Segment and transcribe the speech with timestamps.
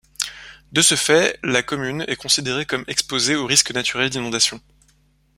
[0.71, 4.59] De ce fait la commune est considérée comme exposée au risque naturel d'inondation.